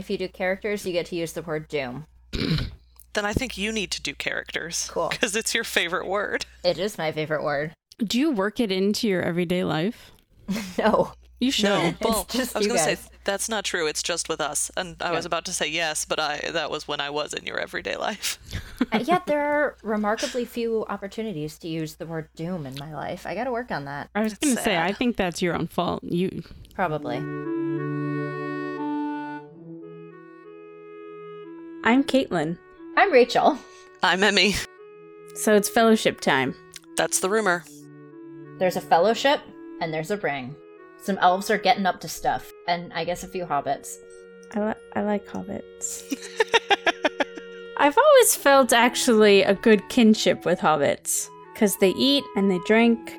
[0.00, 2.06] If you do characters, you get to use the word doom.
[3.12, 4.88] Then I think you need to do characters.
[4.90, 5.08] Cool.
[5.08, 6.46] Because it's your favorite word.
[6.64, 7.74] It is my favorite word.
[7.98, 10.12] Do you work it into your everyday life?
[10.78, 11.12] No.
[11.38, 11.64] You should.
[11.64, 13.86] No, well, just I was going to say that's not true.
[13.86, 14.70] It's just with us.
[14.76, 17.46] And I was about to say yes, but I that was when I was in
[17.46, 18.38] your everyday life.
[18.92, 23.26] Uh, yet there are remarkably few opportunities to use the word doom in my life.
[23.26, 24.10] I got to work on that.
[24.14, 26.04] I was going to say, I think that's your own fault.
[26.04, 26.42] You
[26.74, 27.20] Probably.
[31.84, 32.58] I'm Caitlin.
[32.96, 33.58] I'm Rachel.
[34.02, 34.54] I'm Emmy.
[35.34, 36.54] So it's fellowship time.
[36.96, 37.64] That's the rumor.
[38.58, 39.40] There's a fellowship
[39.80, 40.54] and there's a ring.
[41.02, 43.96] Some elves are getting up to stuff, and I guess a few hobbits.
[44.54, 46.02] I, li- I like hobbits.
[47.78, 53.16] I've always felt actually a good kinship with hobbits because they eat and they drink.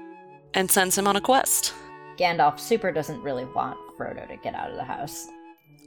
[0.53, 1.73] and sends him on a quest.
[2.19, 5.27] Gandalf super doesn't really want Frodo to get out of the house.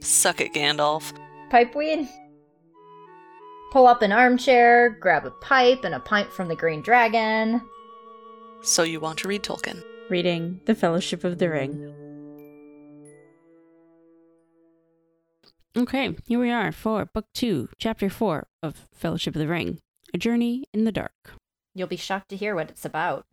[0.01, 1.13] Suck it, Gandalf.
[1.49, 2.09] Pipeweed?
[3.71, 7.61] Pull up an armchair, grab a pipe and a pint from the Green Dragon.
[8.61, 9.83] So you want to read Tolkien.
[10.09, 11.93] Reading The Fellowship of the Ring.
[15.77, 19.79] Okay, here we are for Book 2, Chapter 4 of Fellowship of the Ring
[20.13, 21.33] A Journey in the Dark.
[21.73, 23.25] You'll be shocked to hear what it's about.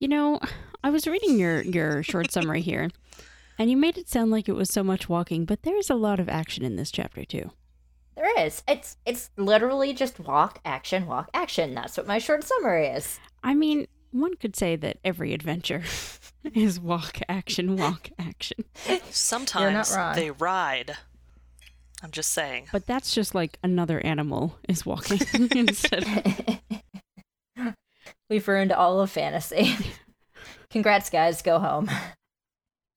[0.00, 0.40] You know,
[0.82, 2.88] I was reading your, your short summary here,
[3.58, 6.18] and you made it sound like it was so much walking, but there's a lot
[6.18, 7.50] of action in this chapter, too.
[8.18, 8.64] There is.
[8.66, 11.72] It's it's literally just walk, action, walk, action.
[11.76, 13.20] That's what my short summary is.
[13.44, 15.84] I mean, one could say that every adventure
[16.52, 18.64] is walk, action, walk, action.
[19.10, 20.96] Sometimes they ride.
[22.02, 22.66] I'm just saying.
[22.72, 25.20] But that's just like another animal is walking
[25.54, 26.04] instead.
[28.28, 29.76] We've ruined all of fantasy.
[30.70, 31.40] Congrats, guys.
[31.40, 31.88] Go home.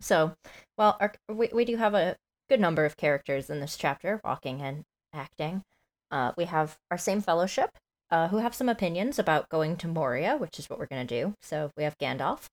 [0.02, 0.34] So,
[0.80, 2.18] well, our, we, we do have a
[2.50, 5.64] good number of characters in this chapter, walking and acting.
[6.09, 7.70] Uh, we have our same fellowship,
[8.09, 11.22] uh, who have some opinions about going to Moria, which is what we're going to
[11.22, 11.34] do.
[11.41, 12.47] So we have Gandalf,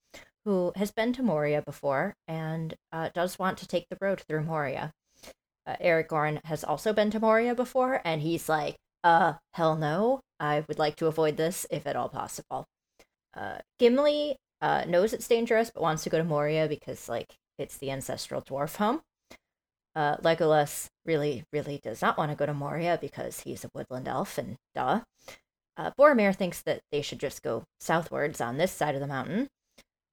[0.45, 4.45] who has been to Moria before and uh, does want to take the road through
[4.45, 4.93] Moria.
[5.67, 10.21] Uh, Aragorn has also been to Moria before, and he's like, uh, hell no.
[10.41, 12.65] I would like to avoid this if at all possible.
[13.37, 17.77] Uh, Gimli uh, knows it's dangerous, but wants to go to Moria because, like, it's
[17.77, 19.03] the ancestral dwarf home.
[19.95, 24.07] Uh, Legolas really, really does not want to go to Moria because he's a woodland
[24.07, 25.01] elf, and duh.
[25.77, 29.49] Uh, Boromir thinks that they should just go southwards on this side of the mountain.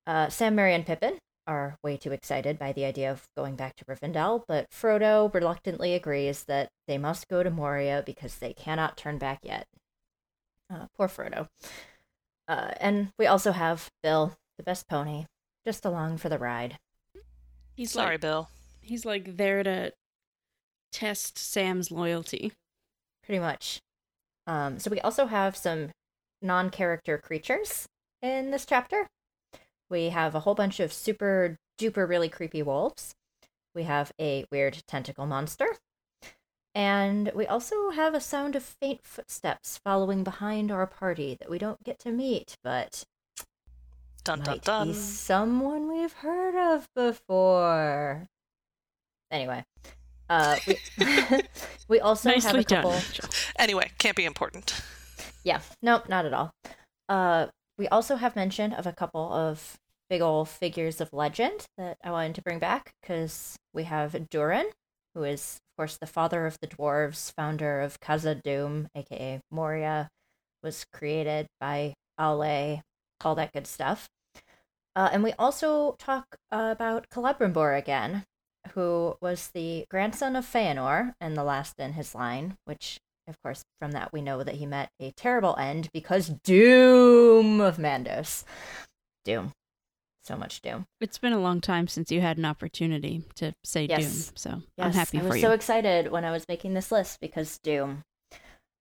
[0.07, 1.17] Uh, Sam, Merry, and Pippin
[1.47, 5.93] are way too excited by the idea of going back to Rivendell, but Frodo reluctantly
[5.93, 9.65] agrees that they must go to Moria because they cannot turn back yet.
[10.73, 11.47] Uh, poor Frodo.
[12.47, 15.25] Uh, and we also have Bill, the best pony,
[15.65, 16.77] just along for the ride.
[17.75, 18.49] He's Sorry, like, Bill.
[18.81, 19.91] he's like there to
[20.95, 22.53] test Sam's loyalty.
[23.23, 23.81] pretty much.
[24.47, 25.89] Um, so we also have some
[26.41, 27.87] non-character creatures
[28.21, 29.07] in this chapter.
[29.89, 33.13] We have a whole bunch of super duper really creepy wolves.
[33.73, 35.67] We have a weird tentacle monster.
[36.73, 41.57] And we also have a sound of faint footsteps following behind our party that we
[41.57, 43.03] don't get to meet, but
[44.23, 44.87] Dun dun might dun.
[44.89, 48.27] be someone we've heard of before.
[49.31, 49.63] Anyway,
[50.29, 50.77] uh, we,
[51.87, 52.91] we also have a couple.
[52.91, 53.29] Rachel.
[53.57, 54.81] Anyway, can't be important.
[55.43, 56.51] Yeah, nope, not at all.
[57.07, 57.47] Uh,
[57.77, 59.77] we also have mention of a couple of
[60.09, 64.69] big old figures of legend that I wanted to bring back because we have Durin,
[65.13, 70.09] who is, of course, the father of the dwarves, founder of Khazad-dûm, aka Moria,
[70.63, 72.81] was created by Aulë,
[73.23, 74.07] all that good stuff.
[74.95, 78.23] Uh, and we also talk uh, about Celebrimbor again,
[78.73, 83.63] who was the grandson of Feanor and the last in his line, which, of course,
[83.79, 88.43] from that we know that he met a terrible end because Doom of Mandos.
[89.23, 89.51] Doom.
[90.23, 90.85] So much Doom.
[90.99, 94.01] It's been a long time since you had an opportunity to say Yes.
[94.27, 96.91] Doom, so Yes, I'm happy I for was so excited when I was making this
[96.91, 98.03] list because Doom.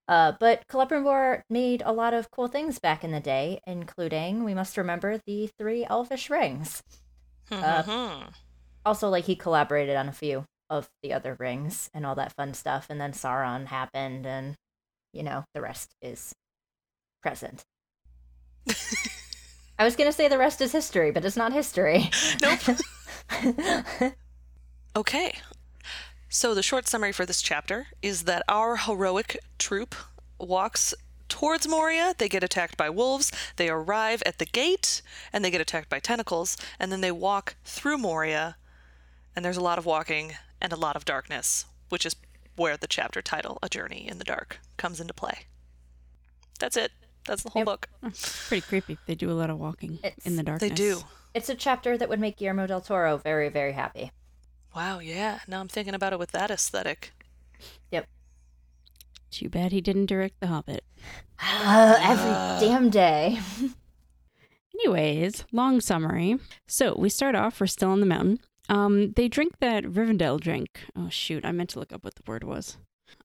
[0.07, 4.53] Uh, but Celebrimbor made a lot of cool things back in the day, including, we
[4.53, 6.83] must remember, the three elfish rings.
[7.51, 8.33] Uh, Mhm.
[8.85, 12.53] Also like he collaborated on a few of the other rings and all that fun
[12.53, 14.55] stuff and then sauron happened and
[15.13, 16.33] you know the rest is
[17.21, 17.63] present
[19.77, 22.09] i was going to say the rest is history but it's not history
[22.41, 22.59] nope.
[24.95, 25.39] Okay.
[26.29, 29.93] So the short summary for this chapter is that our heroic troop
[30.39, 30.93] walks
[31.27, 32.15] towards Moria.
[32.17, 33.29] They get attacked by wolves.
[33.57, 35.01] They arrive at the gate
[35.33, 36.55] and they get attacked by tentacles.
[36.79, 38.55] And then they walk through Moria.
[39.35, 41.65] And there's a lot of walking and a lot of darkness.
[41.89, 42.15] which is
[42.55, 45.41] where the chapter title, A Journey in the Dark, comes into play.
[46.59, 46.91] That's it.
[47.25, 47.65] That's the whole Yep.
[47.65, 47.89] book.
[48.01, 48.11] Oh,
[48.47, 48.97] pretty creepy.
[49.05, 50.69] They do a lot of walking It's- in the darkness.
[50.69, 51.03] They do.
[51.35, 54.11] It's a chapter that would make Guillermo del Toro very, very happy.
[54.75, 55.39] Wow, yeah.
[55.47, 57.13] Now I'm thinking about it with that aesthetic.
[57.91, 58.07] Yep.
[59.31, 60.83] Too bad he didn't direct The Hobbit.
[61.39, 63.39] Every damn day.
[64.73, 66.39] Anyways, long summary.
[66.67, 67.59] So we start off.
[67.59, 68.39] We're still on the mountain.
[68.69, 70.81] Um, they drink that Rivendell drink.
[70.95, 72.77] Oh shoot, I meant to look up what the word was.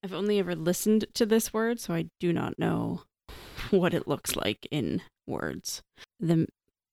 [0.05, 3.03] I've only ever listened to this word, so I do not know
[3.71, 5.83] what it looks like in words.
[6.19, 6.47] The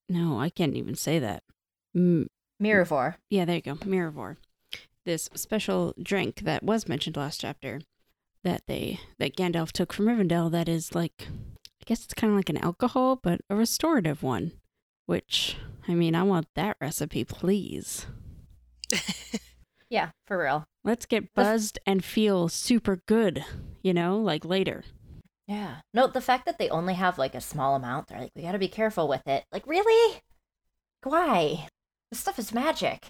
[0.10, 1.44] no, I can't even say that.
[1.96, 2.28] M-
[2.62, 3.16] Miruvor.
[3.30, 4.38] yeah, there you go, Miruvor.
[5.06, 7.82] This special drink that was mentioned last chapter
[8.44, 12.38] that they that Gandalf took from Rivendell that is like I guess it's kind of
[12.38, 14.54] like an alcohol, but a restorative one.
[15.06, 15.58] Which
[15.88, 18.08] I mean, I want that recipe, please.
[19.90, 20.66] Yeah, for real.
[20.84, 23.46] Let's get buzzed and feel super good,
[23.82, 24.84] you know, like later.
[25.48, 25.78] Yeah.
[25.94, 28.60] No, the fact that they only have like a small amount, they're like, we gotta
[28.60, 29.46] be careful with it.
[29.50, 30.20] Like, really?
[31.04, 31.68] Why?
[32.12, 33.08] This stuff is magic.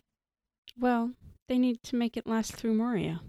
[0.80, 1.14] Well,
[1.50, 3.22] they need to make it last through Moria.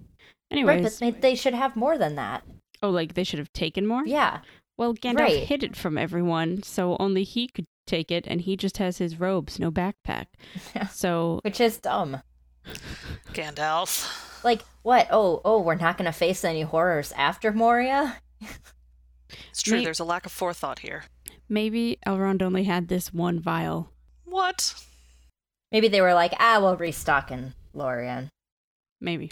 [0.51, 0.75] Anyways.
[0.75, 2.43] Right, but they, they should have more than that.
[2.83, 4.05] oh, like they should have taken more.
[4.07, 4.41] Yeah.
[4.77, 5.43] Well, Gandalf Right.
[5.45, 9.19] hid it from everyone, so only he could take it, and he just has his
[9.19, 10.27] robes, no backpack.
[10.77, 10.89] Yeah.
[10.89, 12.21] So Which is dumb.
[13.33, 14.45] Gandalf.
[14.45, 15.09] Like, what?
[15.11, 18.19] Oh, oh, we're not gonna face any horrors after Moria?
[19.51, 21.05] It's true, May- there's a lack of forethought here.
[21.49, 23.91] maybe Elrond only had this one vial.
[24.25, 24.75] What?
[25.73, 28.31] Maybe they were like, ah, we'll restock in Lorien.
[29.01, 29.31] Maybe.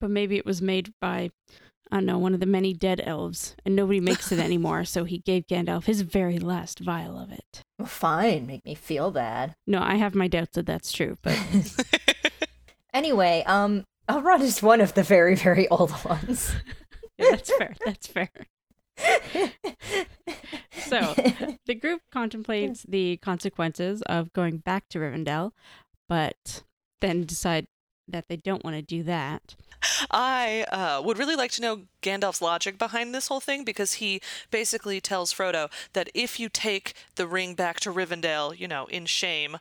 [0.00, 1.30] But maybe it was made by,
[1.90, 5.04] I don't know, one of the many dead elves, and nobody makes it anymore, so
[5.04, 7.62] he gave Gandalf his very last vial of it.
[7.78, 9.54] Well, fine, make me feel bad.
[9.66, 11.38] No, I have my doubts that that's true, but
[12.96, 16.54] Anyway, um, Elrond is one of the very, very old ones.
[17.18, 17.76] yeah, that's fair.
[17.84, 18.30] That's fair.
[20.78, 21.14] So,
[21.66, 25.50] the group contemplates the consequences of going back to Rivendell,
[26.08, 26.62] but
[27.00, 27.66] then decide
[28.06, 29.56] that they don't want to do that.
[30.12, 34.20] I uh, would really like to know Gandalf's logic behind this whole thing because he
[34.52, 39.06] basically tells Frodo that if you take the ring back to Rivendell, you know, in
[39.06, 39.58] shame,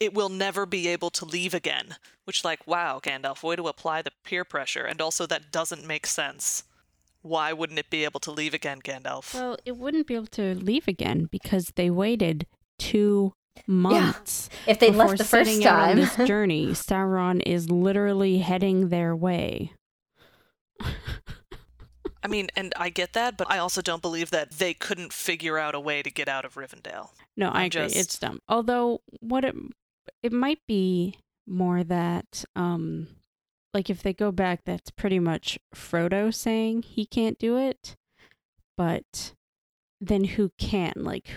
[0.00, 1.94] it will never be able to leave again.
[2.24, 4.84] Which, like, wow, Gandalf, way to apply the peer pressure.
[4.84, 6.64] And also, that doesn't make sense.
[7.22, 9.34] Why wouldn't it be able to leave again, Gandalf?
[9.34, 12.46] Well, it wouldn't be able to leave again because they waited
[12.78, 13.34] two
[13.66, 15.96] months if they before left the first setting out on time.
[15.98, 16.68] this journey.
[16.68, 19.72] Sauron is literally heading their way.
[22.22, 25.58] I mean, and I get that, but I also don't believe that they couldn't figure
[25.58, 27.10] out a way to get out of Rivendell.
[27.36, 27.82] No, I I'm agree.
[27.82, 28.40] just- It's dumb.
[28.48, 29.54] Although what it
[30.22, 33.08] it might be more that um
[33.74, 37.96] like if they go back that's pretty much Frodo saying he can't do it.
[38.76, 39.34] But
[40.00, 40.92] then who can?
[40.96, 41.28] Like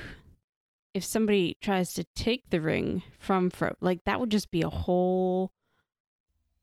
[0.93, 4.69] if somebody tries to take the ring from Frodo, like that would just be a
[4.69, 5.51] whole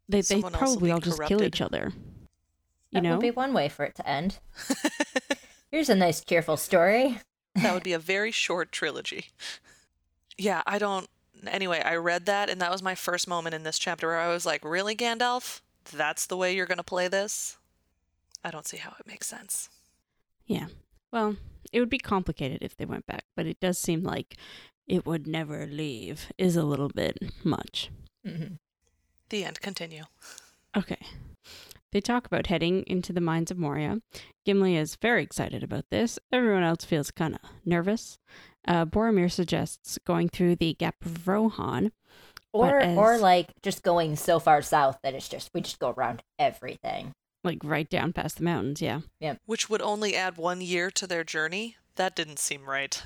[0.08, 1.92] they they Someone else will probably all just kill each other.
[2.90, 3.12] You that know?
[3.12, 4.40] would be one way for it to end.
[5.70, 7.20] Here's a nice, cheerful story.
[7.54, 9.26] that would be a very short trilogy.
[10.36, 11.08] Yeah, I don't.
[11.48, 14.28] Anyway, I read that, and that was my first moment in this chapter where I
[14.28, 15.60] was like, really, Gandalf?
[15.92, 17.56] That's the way you're going to play this?
[18.44, 19.68] I don't see how it makes sense.
[20.46, 20.66] Yeah.
[21.12, 21.36] Well,
[21.72, 24.36] it would be complicated if they went back, but it does seem like
[24.86, 27.90] it would never leave is a little bit much.
[28.26, 28.54] Mm-hmm.
[29.28, 29.60] The end.
[29.60, 30.04] Continue.
[30.76, 30.98] Okay.
[31.92, 34.00] They talk about heading into the mines of Moria.
[34.44, 36.18] Gimli is very excited about this.
[36.32, 38.18] Everyone else feels kind of nervous.
[38.68, 41.92] Uh, Boromir suggests going through the Gap of Rohan.
[42.52, 45.90] Or, But or like just going so far south that it's just we just go
[45.96, 47.12] around everything.
[47.44, 49.00] like right down past the mountains, yeah.
[49.46, 51.76] Which would only add one year to their journey?
[51.96, 53.00] That didn't seem right.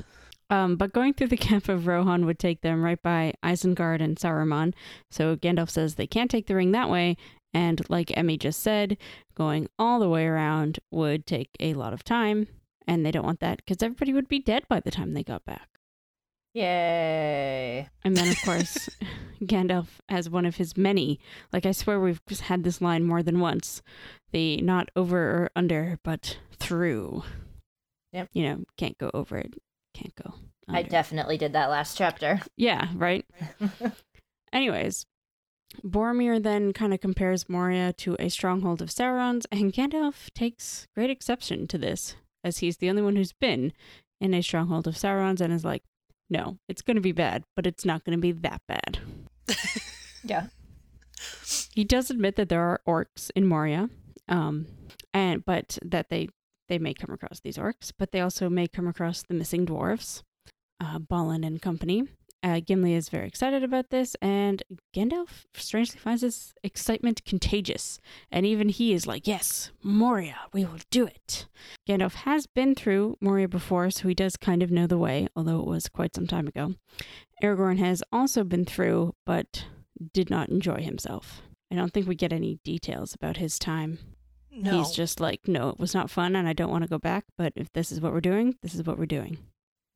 [0.50, 4.16] Um, but going through the camp of Rohan would take them right by Isengard and
[4.16, 4.73] Saruman.
[5.11, 7.16] So Gandalf says they can't take the ring that way.
[7.52, 8.96] And like Emmy just said,
[9.37, 12.49] going all the way around would take a lot of time.
[12.87, 15.45] And they don't want that because everybody would be dead by the time they got
[15.45, 15.69] back.
[16.55, 17.88] Yay.
[18.05, 18.88] And then, of course,
[19.43, 21.19] Gandalf has one of his many.
[21.53, 23.83] Like, I swear we've just had this line more than once.
[24.31, 27.25] The not over or under, but through.
[28.12, 28.29] Yep.
[28.33, 29.55] You know, can't go over it,
[29.95, 30.35] can't go.
[30.69, 32.41] I definitely did that last chapter.
[32.57, 33.26] Yeah, right?
[34.53, 35.07] Anyways,
[35.83, 41.11] Boromir then kind of compares Moria to a stronghold of Sauron's, and Gandalf takes great
[41.11, 42.14] exception to this,
[42.45, 43.73] as he's the only one who's been
[44.21, 45.83] in a stronghold of Sauron's and is like,
[46.31, 48.99] no, it's going to be bad, but it's not going to be that bad.
[50.27, 50.47] Yeah.
[51.75, 53.91] he does admit that there are orcs in Moria,
[54.27, 54.67] um,
[55.13, 56.29] and but that they
[56.69, 60.23] they may come across these orcs, but they also may come across the missing dwarves,
[60.81, 62.05] uh, Balin and company.
[62.45, 64.63] Uh, Gimli is very excited about this, and
[64.95, 67.99] Gandalf strangely finds his excitement contagious.
[68.31, 71.47] And even he is like, Yes, Moria, we will do it.
[71.89, 75.59] Gandalf has been through Moria before, so he does kind of know the way, although
[75.61, 76.75] it was quite some time ago.
[77.43, 79.65] Aragorn has also been through, but
[80.13, 81.41] did not enjoy himself.
[81.73, 83.99] I don't think we get any details about his time.
[84.51, 84.79] No.
[84.79, 87.25] He's just like, No, it was not fun, and I don't want to go back,
[87.39, 89.39] but if this is what we're doing, this is what we're doing.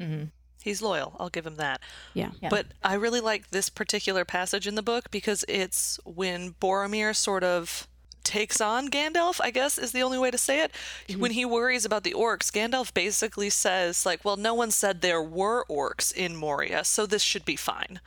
[0.01, 0.25] hmm
[0.63, 1.15] He's loyal.
[1.19, 1.81] I'll give him that.
[2.15, 2.31] Yeah.
[2.41, 2.49] Yeah.
[2.49, 7.45] But I really like this particular passage in the book because it's when Boromir sort
[7.45, 7.87] of
[8.25, 10.73] takes on Gandalf, I guess is the only way to say it.
[11.09, 11.21] Mm-hmm.
[11.21, 15.23] When he worries about the orcs, Gandalf basically says, like, well, no one said there
[15.23, 18.01] were orcs in Moria, so this should be fine.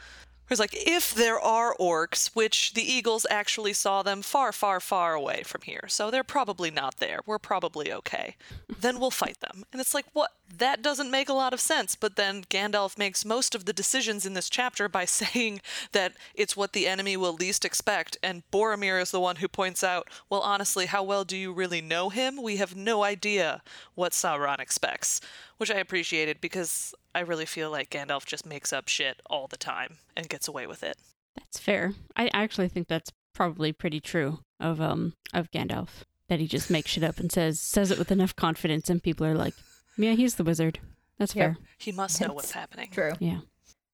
[0.52, 5.14] He's like, if there are orcs, which the eagles actually saw them far, far, far
[5.14, 7.22] away from here, so they're probably not there.
[7.26, 8.36] We're probably okay.
[8.68, 9.64] then we'll fight them.
[9.72, 10.32] And it's like, what?
[10.58, 11.96] That doesn't make a lot of sense.
[11.96, 15.62] But then Gandalf makes most of the decisions in this chapter by saying
[15.94, 18.18] that it's what the enemy will least expect.
[18.22, 21.80] And Boromir is the one who points out, well, honestly, how well do you really
[21.80, 22.44] know him?
[22.44, 23.62] We have no idea
[23.96, 25.22] what Sauron expects,
[25.62, 29.58] which I appreciated because I really feel like Gandalf just makes up shit all the
[29.58, 30.98] time and gets away with it.
[31.36, 31.94] That's fair.
[32.16, 35.90] I actually think that's probably pretty true of um of Gandalf.
[36.30, 39.28] That he just makes shit up and says says it with enough confidence and people
[39.28, 39.54] are like,
[39.98, 40.80] Yeah, he's the wizard.
[41.20, 41.46] That's Yep.
[41.46, 41.58] fair.
[41.78, 42.90] He must know That's what's happening.
[42.92, 43.12] True.
[43.20, 43.42] Yeah.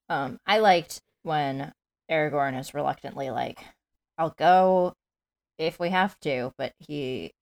[0.07, 1.73] Um, I liked when
[2.09, 3.59] Aragorn is reluctantly like,
[4.17, 4.93] "I'll go
[5.57, 7.33] if we have to," but he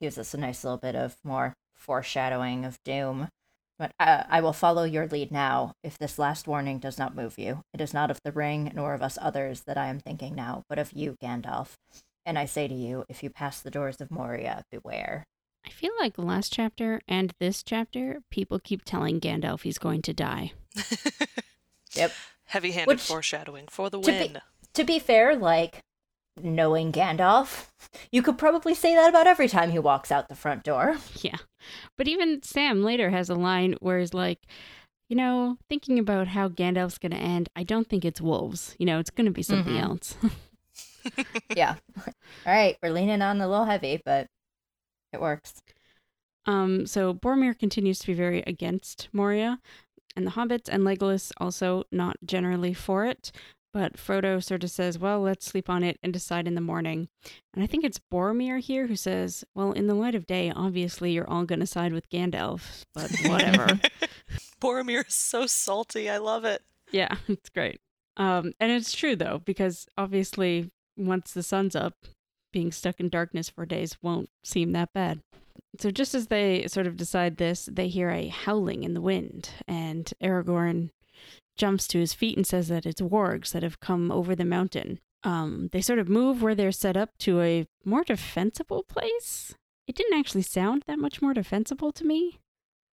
[0.00, 1.52] gives us a nice little bit of more
[1.84, 3.28] foreshadowing of doom.
[3.78, 5.72] But uh, I will follow your lead now.
[5.82, 8.94] If this last warning does not move you, it is not of the ring nor
[8.94, 11.74] of us others that I am thinking now, but of you, Gandalf.
[12.24, 15.24] And I say to you, if you pass the doors of Moria, beware.
[15.66, 20.12] I feel like last chapter and this chapter, people keep telling Gandalf he's going to
[20.14, 20.52] die.
[21.94, 22.12] Yep.
[22.46, 24.40] Heavy handed Which- foreshadowing for the To be- win.
[24.74, 25.80] To be fair, like
[26.42, 27.68] knowing Gandalf,
[28.10, 30.96] you could probably say that about every time he walks out the front door.
[31.22, 31.36] Yeah.
[31.96, 34.40] But even Sam later has a line where he's like,
[35.08, 38.74] you know, thinking about how Gandalf's going to end, I don't think it's wolves.
[38.78, 39.82] You know, it's going to be something Mhm.
[39.82, 40.16] else.
[41.56, 41.76] yeah.
[42.06, 42.12] All
[42.46, 44.26] right, we're leaning on a little heavy, but
[45.12, 45.62] it works.
[46.46, 49.60] Um, so Boromir continues to be very against Moria,
[50.16, 53.32] and the hobbits and Legolas also not generally for it.
[53.74, 57.08] But Frodo sort of says, "Well, let's sleep on it and decide in the morning."
[57.52, 61.10] And I think it's Boromir here who says, "Well, in the light of day, obviously
[61.10, 63.80] you're all going to side with Gandalf, but whatever."
[64.62, 66.08] Boromir is so salty.
[66.08, 66.62] I love it.
[66.92, 67.80] yeah, it's great.
[68.16, 71.94] Um, and it's true though because obviously once the sun's up,
[72.52, 75.20] being stuck in darkness for days won't seem that bad.
[75.80, 79.50] So just as they sort of decide this, they hear a howling in the wind,
[79.66, 80.90] and Aragorn
[81.56, 84.98] jumps to his feet and says that it's wargs that have come over the mountain.
[85.22, 89.54] Um, they sort of move where they're set up to a more defensible place.
[89.86, 92.38] It didn't actually sound that much more defensible to me,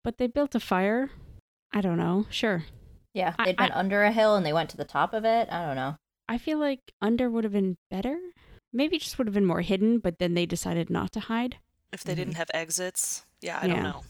[0.04, 1.10] but they built a fire.
[1.74, 2.26] I don't know.
[2.30, 2.66] Sure.
[3.14, 5.24] Yeah, I- they'd been I- under a hill and they went to the top of
[5.26, 5.48] it.
[5.52, 5.96] I don't know.
[6.28, 8.18] I feel like under would have been better.
[8.74, 11.58] Maybe just would have been more hidden, but then they decided not to hide.
[11.94, 13.74] If they didn't have exits, yeah, I Yeah.
[13.76, 14.04] don't know.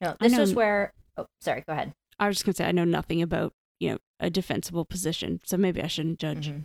[0.00, 0.92] No, this is where.
[1.16, 1.62] Oh, sorry.
[1.66, 1.92] Go ahead.
[2.18, 5.56] I was just gonna say I know nothing about you know a defensible position, so
[5.56, 6.48] maybe I shouldn't judge.
[6.48, 6.64] Mhm.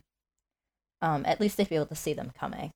[1.02, 2.72] Um, at least they'd be able to see them coming.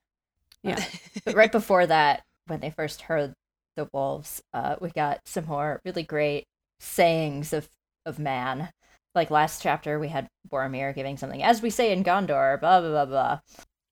[0.64, 0.84] Yeah.
[1.26, 3.34] But right before that, when they first heard
[3.76, 6.46] the wolves, uh, we got some more really great
[6.80, 7.70] sayings of
[8.06, 8.70] of man.
[9.14, 12.90] Like last chapter, we had Boromir giving something, as we say in Gondor, blah blah
[12.90, 13.40] blah blah.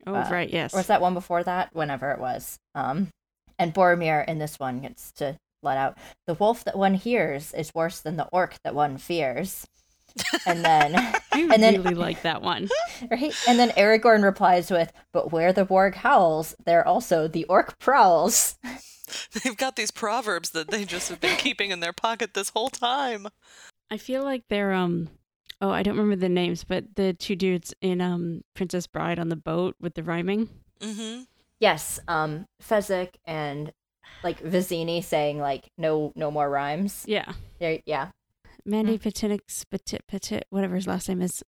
[0.05, 0.73] Oh Uh, right, yes.
[0.73, 1.73] Or was that one before that?
[1.73, 2.57] Whenever it was.
[2.75, 3.09] Um,
[3.57, 7.73] and Boromir in this one gets to let out the wolf that one hears is
[7.73, 9.65] worse than the orc that one fears.
[10.45, 10.95] And then,
[11.31, 12.69] I and then- really like that one.
[13.11, 13.33] right?
[13.47, 18.55] And then Aragorn replies with, "But where the warg howls, there also the orc prowls."
[19.43, 22.69] They've got these proverbs that they just have been keeping in their pocket this whole
[22.69, 23.27] time.
[23.91, 25.09] I feel like they're um
[25.61, 29.29] oh I don't remember the names, but the two dudes in um Princess Bride on
[29.29, 30.49] the boat with the rhyming.
[30.79, 31.23] Mm-hmm.
[31.59, 33.71] Yes, um, Fezzik and
[34.23, 37.03] like Vizzini saying like no no more rhymes.
[37.07, 37.33] Yeah.
[37.59, 38.09] Yeah,
[38.65, 39.01] Mandy mm.
[39.01, 41.43] Patinkin Petit Petit whatever his last name is.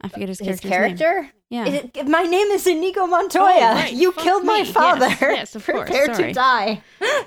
[0.00, 0.98] I forget his his character's name.
[0.98, 1.30] character.
[1.48, 1.66] Yeah.
[1.66, 3.46] It- my name is Inigo Montoya.
[3.46, 3.92] Oh, right.
[3.92, 4.64] You Fuck killed my me.
[4.64, 5.08] Yes, father.
[5.32, 5.88] yes, of course.
[5.88, 6.28] Prepare Sorry.
[6.28, 6.82] to die.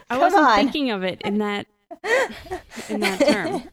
[0.10, 0.56] I wasn't on.
[0.58, 1.66] thinking of it in that
[2.90, 3.64] in that term.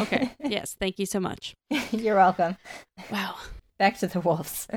[0.00, 0.30] Okay.
[0.44, 1.54] Yes, thank you so much.
[1.92, 2.56] You're welcome.
[3.10, 3.36] Wow.
[3.78, 4.66] Back to the wolves.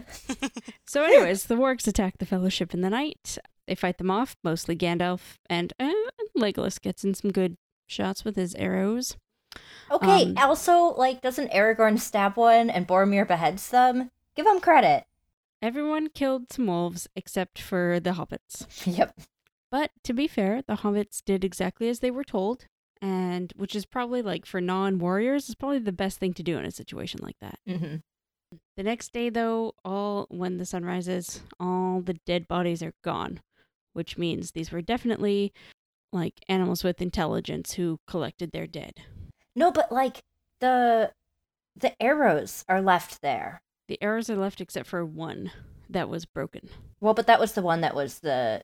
[0.88, 3.38] So, anyways, the wargs attack the Fellowship in the night.
[3.68, 5.92] They fight them off, mostly Gandalf, and uh,
[6.38, 9.18] Legolas gets in some good shots with his arrows.
[9.92, 14.12] Okay, Um, also, like, doesn't Aragorn stab one and Boromir beheads them?
[14.36, 15.06] Give him credit.
[15.62, 18.66] Everyone killed some wolves except for the hobbits.
[18.98, 19.20] Yep.
[19.70, 22.68] But to be fair, the hobbits did exactly as they were told,
[23.02, 26.66] and which is probably like for non-warriors is probably the best thing to do in
[26.66, 27.60] a situation like that.
[27.68, 27.96] hmm
[28.78, 33.42] The next day though, all when the sun rises, all the dead bodies are gone,
[33.98, 35.52] which means these were definitely
[36.14, 39.02] like animals with intelligence who collected their dead.
[39.56, 40.20] No, but like
[40.60, 41.12] the
[41.76, 43.60] the arrows are left there.
[43.88, 45.52] The arrows are left except for one
[45.90, 46.70] that was broken.
[47.02, 48.62] Well, but that was the one that was the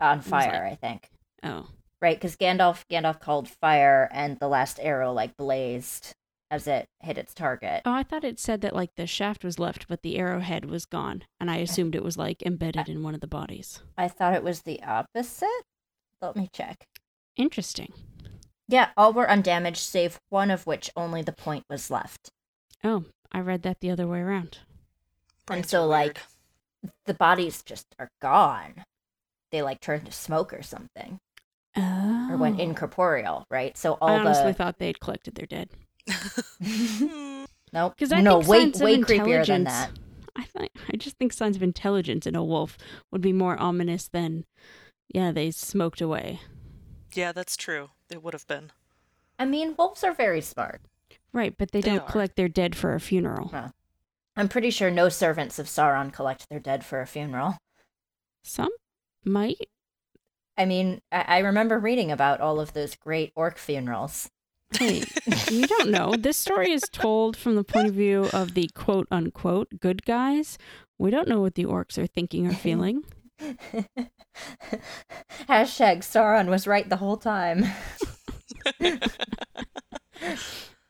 [0.00, 1.08] on fire, like- I think.
[1.42, 1.68] Oh,
[2.02, 6.12] Right, because Gandalf Gandalf called fire, and the last arrow like blazed
[6.54, 7.82] as it hit its target.
[7.84, 10.84] oh, I thought it said that like the shaft was left, but the arrowhead was
[10.86, 13.80] gone, and I assumed it was like embedded in one of the bodies.
[13.98, 15.48] I thought it was the opposite.
[16.22, 16.86] Let me check.
[17.36, 17.92] Interesting.
[18.68, 22.30] Yeah, all were undamaged, save one of which only the point was left.
[22.84, 24.58] Oh, I read that the other way around.
[25.46, 26.20] Brains so, are like.
[27.06, 28.84] The bodies just are gone.
[29.50, 31.18] They like turned to smoke or something,
[31.76, 32.28] Oh.
[32.30, 32.62] or went oh.
[32.62, 33.76] incorporeal, right?
[33.76, 35.70] So all I honestly the thought they'd collected their dead.
[37.72, 39.68] nope, Because I no, think way signs way of creepier than intelligence.
[39.70, 39.90] that.
[40.36, 42.76] I think I just think signs of intelligence in a wolf
[43.12, 44.44] would be more ominous than,
[45.08, 46.40] yeah, they smoked away.
[47.14, 47.90] yeah, that's true.
[48.10, 48.72] It would have been.
[49.38, 50.80] I mean, wolves are very smart.
[51.32, 52.10] Right, but they, They don't are.
[52.10, 53.50] collect their dead for a funeral.
[53.52, 53.72] Well.
[54.36, 57.56] I'm pretty sure no servants of Sauron collect their dead for a funeral.
[58.42, 58.70] Some
[59.24, 59.68] might.
[60.58, 64.28] I mean, I, I remember reading about all of those great orc funerals.
[64.78, 65.02] Hey,
[65.50, 66.14] you don't know.
[66.18, 70.58] This story is told from the point of view of the quote unquote good guys.
[70.98, 73.04] We don't know what the orcs are thinking or feeling.
[75.48, 77.64] Hashtag Sauron was right the whole time.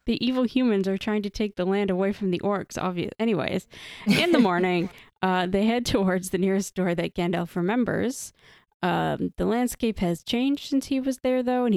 [0.06, 3.66] the evil humans are trying to take the land away from the orcs obvious anyways
[4.06, 4.88] in the morning
[5.22, 8.32] uh, they head towards the nearest door that gandalf remembers
[8.82, 11.74] um, the landscape has changed since he was there though and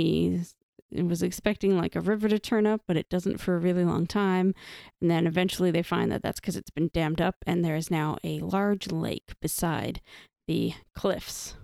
[0.92, 3.84] he was expecting like a river to turn up but it doesn't for a really
[3.84, 4.54] long time
[5.02, 7.92] and then eventually they find that that's because it's been dammed up and there is
[7.92, 10.02] now a large lake beside
[10.48, 11.56] the cliffs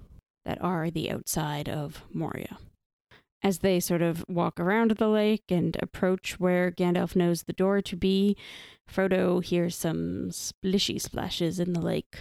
[0.45, 2.57] that are the outside of moria
[3.43, 7.81] as they sort of walk around the lake and approach where Gandalf knows the door
[7.81, 8.38] to be,
[8.89, 12.19] Frodo hears some splishy splashes in the lake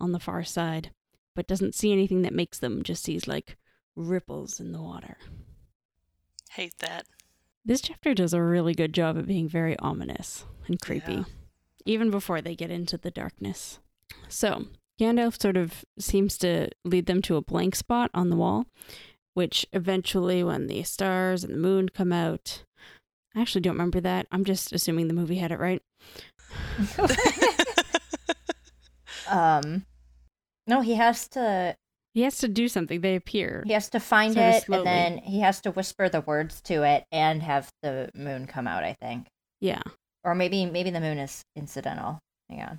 [0.00, 0.90] on the far side,
[1.36, 3.56] but doesn't see anything that makes them, just sees like
[3.94, 5.16] ripples in the water.
[6.54, 7.06] Hate that.
[7.64, 11.24] This chapter does a really good job of being very ominous and creepy, Yeah.
[11.84, 13.78] even before they get into the darkness.
[14.28, 14.66] So,
[15.00, 18.66] Gandalf sort of seems to lead them to a blank spot on the wall,
[19.32, 22.62] which eventually, when the stars and the moon come out,
[23.34, 24.26] I actually don't remember that.
[24.30, 25.82] I'm just assuming the movie had it right.
[29.28, 29.86] um,
[30.66, 31.76] no, he has to.
[32.14, 33.00] He has to do something.
[33.00, 33.64] They appear.
[33.66, 36.84] He has to find Sort it, and then he has to whisper the words to
[36.84, 38.84] it, and have the moon come out.
[38.84, 39.26] I think,
[39.60, 39.82] Yeah.
[40.22, 42.20] or maybe maybe the moon is incidental.
[42.48, 42.78] Hang on.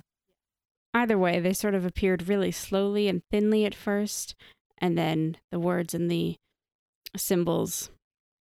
[0.94, 4.34] Either way, they sort of appeared really slowly and thinly at first,
[4.78, 6.36] and then the words and the
[7.14, 7.90] symbols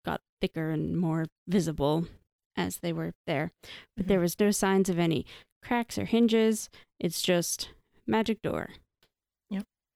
[0.04, 2.06] got thicker and more visible
[2.54, 3.50] as they were there.
[3.96, 4.22] But there mm-hmm.
[4.22, 5.24] was no signs of any
[5.62, 6.68] cracks or hinges.
[7.00, 7.70] It's just
[8.06, 8.70] magic door.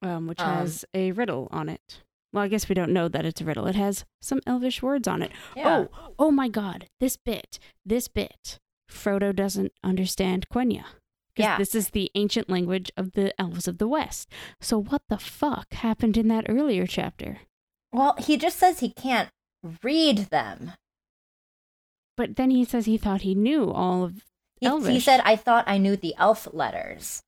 [0.02, 2.02] Um, which Um, has a riddle on it.
[2.32, 3.66] Well, I guess we don't know that it's a riddle.
[3.66, 5.32] It has some elvish words on it.
[5.56, 5.86] Yeah.
[5.90, 6.86] Oh, oh my God!
[7.00, 8.58] This bit, this bit.
[8.90, 10.84] Frodo doesn't understand Quenya.
[11.36, 11.58] Yeah.
[11.58, 14.30] This is the ancient language of the elves of the West.
[14.60, 17.40] So what the fuck happened in that earlier chapter?
[17.92, 19.28] Well, he just says he can't
[19.82, 20.72] read them.
[22.16, 24.22] But then he says he thought he knew all of
[24.60, 27.22] He, he said, "I thought I knew the elf letters."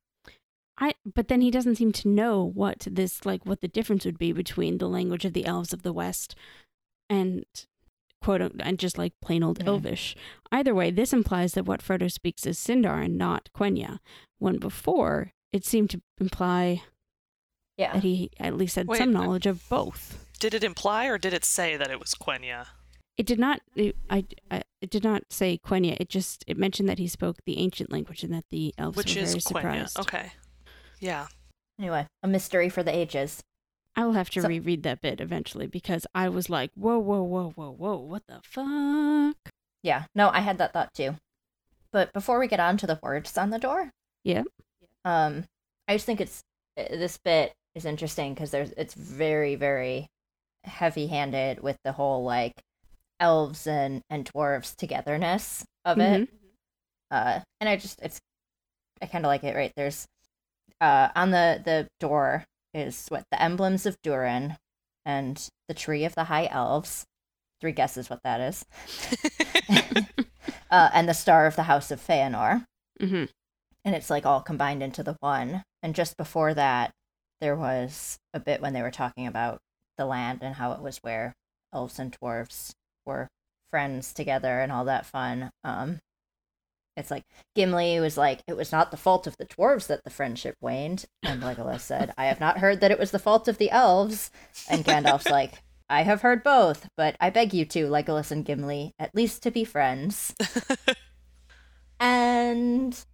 [0.80, 4.18] I but then he doesn't seem to know what this like what the difference would
[4.18, 6.34] be between the language of the elves of the West
[7.10, 7.44] and
[8.22, 9.66] quote and just like plain old Yeah.
[9.68, 10.14] elvish.
[10.52, 13.98] Either way, this implies that what Frodo speaks is Sindar and not Quenya.
[14.38, 16.82] When before it seemed to imply
[17.76, 17.94] Yeah.
[17.94, 20.24] that he at least had Wait, some uh, knowledge of both.
[20.38, 22.66] Did it imply or did it say that it was Quenya?
[23.16, 23.60] It did not.
[23.74, 24.62] It, I, I.
[24.80, 25.96] It did not say Quenya.
[25.98, 26.44] It just.
[26.46, 29.32] It mentioned that he spoke the ancient language and that the elves Which were is
[29.32, 29.88] very Quenya.
[29.88, 29.98] surprised.
[29.98, 30.30] Okay.
[31.00, 31.26] Yeah.
[31.78, 33.42] Anyway, a mystery for the ages.
[33.96, 37.22] I will have to So- reread that bit eventually because I was like, whoa, whoa,
[37.22, 39.36] whoa, whoa, whoa, what the fuck?
[39.82, 40.04] Yeah.
[40.14, 41.16] No, I had that thought too.
[41.92, 43.90] But before we get on to the words on the door,
[44.24, 44.42] Yeah.
[45.04, 45.44] Um,
[45.86, 46.42] I just think it's
[46.76, 50.08] uh, this bit is interesting because there's it's very very
[50.64, 52.52] heavy-handed with the whole like
[53.20, 56.28] elves and and dwarves togetherness of it.
[57.10, 58.20] Uh, and I just it's
[59.00, 59.54] I kind of like it.
[59.56, 60.04] Right there's
[60.80, 64.56] uh on the the door is what the emblems of Durin
[65.04, 67.04] and the tree of the high elves.
[67.60, 68.64] Three guesses what that is.
[70.70, 72.64] uh, and the star of the house of Feanor
[73.00, 73.24] hmm
[73.84, 75.62] and it's like all combined into the one.
[75.82, 76.92] And just before that,
[77.40, 79.60] there was a bit when they were talking about
[79.96, 81.32] the land and how it was where
[81.72, 82.72] elves and dwarves
[83.06, 83.28] were
[83.70, 85.50] friends together and all that fun.
[85.64, 86.00] Um,
[86.98, 90.10] it's like Gimli was like, it was not the fault of the dwarves that the
[90.10, 93.58] friendship waned, and Legolas said, I have not heard that it was the fault of
[93.58, 94.30] the elves.
[94.68, 98.94] And Gandalf's like, I have heard both, but I beg you to, Legolas and Gimli,
[98.98, 100.34] at least to be friends.
[102.00, 103.04] and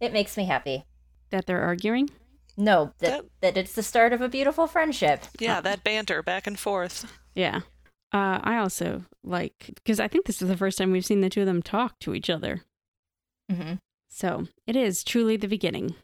[0.00, 0.84] it makes me happy.
[1.30, 2.10] That they're arguing.
[2.56, 5.24] No, that, That- that it's the start of a beautiful friendship.
[5.40, 7.10] yeah, that banter back and forth.
[7.34, 7.60] Yeah.
[8.12, 11.28] Uh, I also like because I think this is the first time we've seen the
[11.28, 12.62] two of them talk to each other.
[13.50, 13.74] Hmm
[14.08, 15.94] So it is truly the beginning.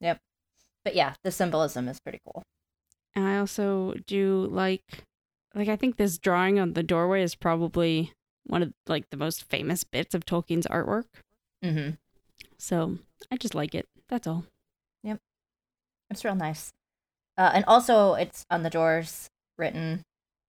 [0.00, 0.18] Yep.
[0.84, 2.42] But yeah, the symbolism is pretty cool.
[3.14, 5.04] And I also do like,
[5.54, 8.12] like I think this drawing on the doorway is probably
[8.44, 11.04] one of like the most famous bits of Tolkien's artwork.
[11.62, 11.90] hmm
[12.58, 12.98] So
[13.30, 13.86] I just like it.
[14.08, 14.44] That's all.
[15.02, 15.18] Yep.
[16.10, 16.70] It's real nice.
[17.36, 20.02] Uh, and also, it's on the doors written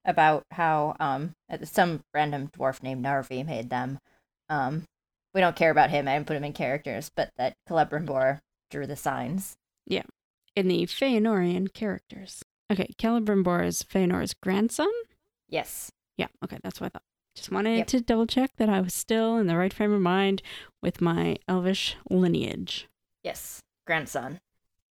[0.06, 4.00] about how um some random dwarf named Narvi made them.
[4.50, 4.86] Um,
[5.34, 6.08] we don't care about him.
[6.08, 8.40] I didn't put him in characters, but that Celebrimbor
[8.72, 9.56] drew the signs.
[9.86, 10.04] Yeah,
[10.56, 12.44] in the Feanorian characters.
[12.72, 14.92] Okay, Celebrimbor is Feanor's grandson.
[15.48, 15.92] Yes.
[16.18, 17.04] Yeah, okay, that's what I thought.
[17.36, 17.88] Just wanted Yep.
[17.88, 20.42] to double check that I was still in the right frame of mind
[20.82, 22.88] with my elvish lineage.
[23.24, 23.62] Yes.
[23.88, 24.40] Grandson.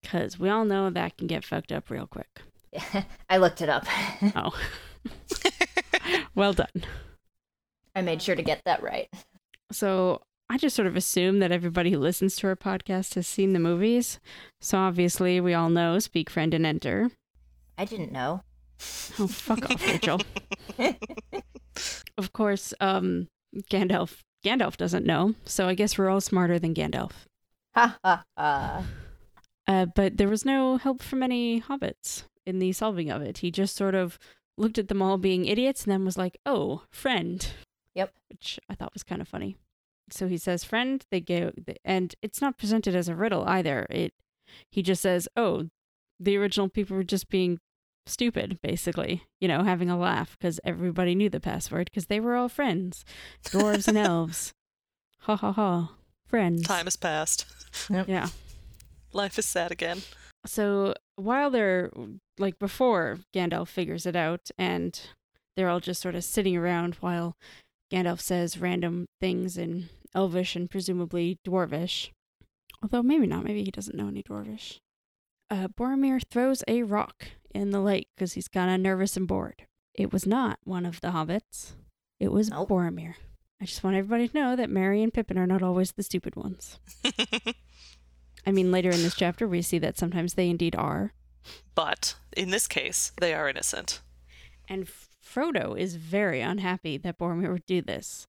[0.02, 2.41] Because we all know that can get fucked up real quick.
[3.30, 3.86] I looked it up.
[4.36, 4.58] Oh.
[6.36, 6.86] well done.
[7.95, 9.10] I made sure to get that right.
[9.72, 13.54] So I just sort of assume that everybody who listens to our podcast has seen
[13.54, 14.20] the movies.
[14.62, 17.12] So obviously, we all know Speak Friend and Enter.
[17.78, 18.42] I didn't know.
[19.20, 20.22] Oh, fuck off, Rachel.
[22.18, 23.28] Of course, um,
[23.70, 24.22] Gandalf.
[24.44, 27.12] Gandalf doesn't know, so I guess we're all smarter than Gandalf.
[27.76, 28.84] Ha ha ha.
[29.68, 33.40] Uh, but there was no help from any hobbits in the solving of it.
[33.40, 34.18] He just sort of
[34.58, 37.48] looked at them all being idiots and then was like, "Oh, friend."
[37.98, 38.14] Yep.
[38.30, 39.58] Which I thought was kind of funny.
[40.12, 41.52] So he says, "Friend." They go,
[41.84, 43.88] and it's not presented as a riddle either.
[43.90, 44.14] It
[44.72, 45.70] he just says, "Oh,
[46.20, 47.60] the original people were just being
[48.06, 49.24] stupid, basically.
[49.42, 53.04] You know, having a laugh because everybody knew the password because they were all friends,
[53.44, 54.54] dwarves and elves.
[55.22, 55.92] Ha ha ha,
[56.28, 56.64] friends.
[56.68, 57.46] Time has passed.
[57.90, 58.30] Yeah."
[59.12, 60.04] Life is sad again.
[60.46, 61.90] So while they're
[62.38, 65.00] like before Gandalf figures it out, and
[65.56, 67.36] they're all just sort of sitting around while
[67.91, 72.10] Gandalf says random things in Elvish and presumably Dwarvish.
[72.82, 74.80] Although maybe not, maybe he doesn't know any Dwarvish.
[75.50, 79.63] Uh, Boromir throws a rock in the lake because he's kind of nervous and bored.
[79.93, 81.71] It was not one of the hobbits.
[82.19, 82.69] It was Nope.
[82.69, 83.15] Boromir.
[83.62, 86.36] I just want everybody to know that Merry and Pippin are not always the stupid
[86.36, 86.80] ones.
[88.45, 91.13] I mean, later in this chapter, we see that sometimes they indeed are.
[91.73, 94.02] but in this case, they are innocent.
[94.69, 94.88] And
[95.38, 98.28] Frodo is very unhappy that Boromir would do this,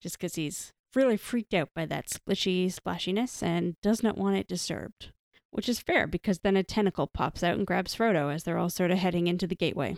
[0.00, 4.46] just because he's really freaked out by that splishy splashiness and does not want it
[4.46, 5.12] disturbed.
[5.52, 8.68] Which is fair, because then a tentacle pops out and grabs Frodo as they're all
[8.70, 9.96] sort of heading into the gateway.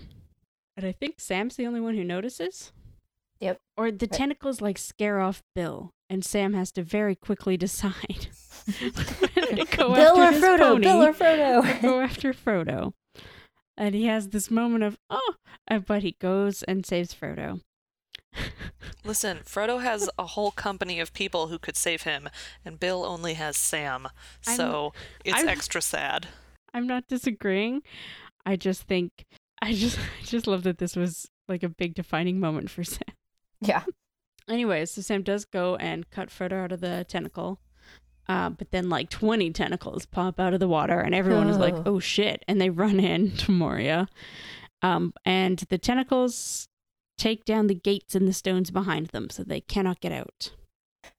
[0.77, 2.73] And I think Sam's the only one who notices.
[3.41, 3.59] Yep.
[3.77, 4.13] Or the Right.
[4.13, 8.29] tentacles like scare off Bill, and Sam has to very quickly decide
[8.67, 10.59] to go Bill after or Frodo?
[10.59, 11.83] pony Bill or or Frodo?
[11.83, 12.93] go after Frodo.
[13.83, 15.35] And he has this moment of, oh,
[15.69, 17.61] uh, but he goes and saves Frodo.
[19.05, 22.29] Listen, Frodo has a whole company of people who could save him,
[22.65, 24.07] and Bill only has Sam.
[24.47, 24.93] I'm- So
[25.25, 26.29] it's I'm- extra sad.
[26.73, 27.83] I'm not disagreeing.
[28.47, 29.25] I just think,
[29.61, 33.01] I just, I just love that this was like a big defining moment for Sam.
[33.61, 33.83] yeah.
[34.49, 37.59] Anyways, so Sam does go and cut Frodo out of the tentacle.
[38.29, 41.75] Uh, but then like 20 tentacles pop out of the water and everyone is like,
[41.75, 41.83] Oh.
[41.87, 42.45] oh shit.
[42.47, 44.09] And they run in to Moria.
[44.83, 46.69] Um, and the tentacles
[47.19, 50.53] take down the gates and the stones behind them so they cannot get out.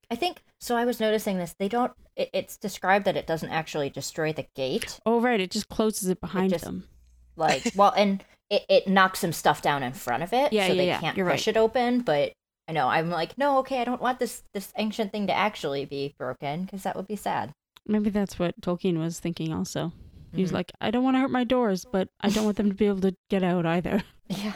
[0.09, 0.75] I think so.
[0.75, 1.55] I was noticing this.
[1.57, 1.91] They don't.
[2.15, 4.99] It, it's described that it doesn't actually destroy the gate.
[5.05, 5.39] Oh, right.
[5.39, 6.87] It just closes it behind just- them.
[7.35, 10.73] Like, well, and it, it knocks some stuff down in front of it, Yeah, so
[10.73, 12.01] yeah, they yeah, can't you're push it open.
[12.01, 12.33] But
[12.67, 15.85] I know I'm like, no, okay, I don't want this this ancient thing to actually
[15.85, 17.51] be broken because that would be sad.
[17.85, 19.91] Maybe that's what Tolkien was thinking also.
[20.33, 20.55] He was Mhm.
[20.55, 22.87] like, I don't want to hurt my doors, but I don't want them to be
[22.87, 24.03] able to get out either.
[24.29, 24.53] Yeah.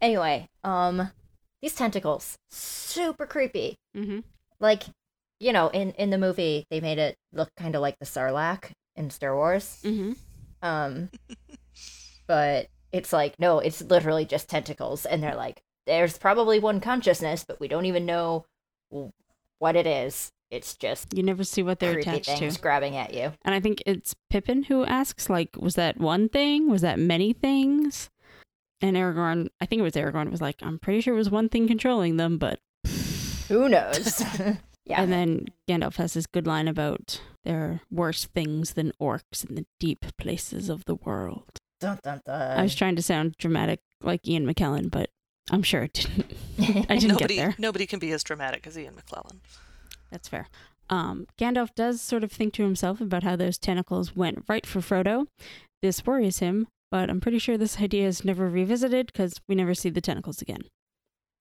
[0.00, 1.10] Anyway, um,
[1.62, 3.76] these tentacles super creepy.
[3.96, 4.20] Mm-hmm.
[4.60, 4.84] Like,
[5.40, 8.70] you know, in in the movie they made it look kind of like the Sarlacc
[8.94, 9.80] in Star Wars.
[9.82, 10.12] Mm-hmm.
[10.62, 11.08] Um,
[12.26, 17.44] but it's like no, it's literally just tentacles, and they're like, there's probably one consciousness,
[17.46, 18.46] but we don't even know
[19.58, 20.32] what it is.
[20.50, 22.60] It's just You never see what they're attached things to.
[22.60, 23.32] grabbing at you.
[23.42, 26.68] And I think it's Pippin who asks, like, was that one thing?
[26.68, 28.10] Was that many things?
[28.82, 31.48] And Aragorn, I think it was Aragorn, was like, I'm pretty sure it was one
[31.48, 32.58] thing controlling them, but.
[33.48, 34.22] Who knows?
[34.84, 35.00] yeah.
[35.00, 39.54] And then Gandalf has this good line about there are worse things than orcs in
[39.54, 41.58] the deep places of the world.
[41.80, 42.58] dun, dun, dun.
[42.58, 45.08] I was trying to sound dramatic like Ian McKellen, but
[45.50, 46.32] I'm sure it didn't.
[46.88, 47.54] I didn't nobody, get there.
[47.58, 49.38] nobody can be as dramatic as Ian McKellen.
[50.10, 50.48] That's fair.
[50.88, 54.80] Um, Gandalf does sort of think to himself about how those tentacles went right for
[54.80, 55.26] Frodo.
[55.80, 59.74] This worries him, but I'm pretty sure this idea is never revisited because we never
[59.74, 60.62] see the tentacles again.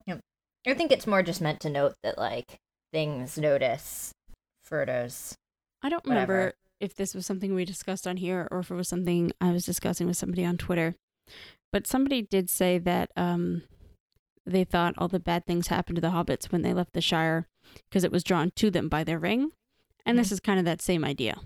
[0.07, 0.21] Yep.
[0.67, 2.57] I think it's more just meant to note that like
[2.93, 4.11] things notice
[4.67, 5.35] Frodo's.
[5.83, 6.33] I don't Whatever.
[6.33, 9.51] remember if this was something we discussed on here or if it was something I
[9.51, 10.95] was discussing with somebody on Twitter.
[11.71, 13.63] But somebody did say that um,
[14.45, 17.47] they thought all the bad things happened to the hobbits when they left the Shire
[17.89, 19.51] because it was drawn to them by their ring.
[20.05, 21.37] And this is kind of that same idea.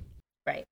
[0.47, 0.63] Right.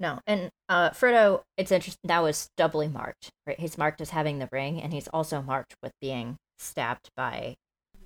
[0.00, 2.08] No, and uh, Frodo, it's interesting.
[2.08, 3.58] That was doubly marked, right?
[3.58, 7.54] He's marked as having the ring, and he's also marked with being stabbed by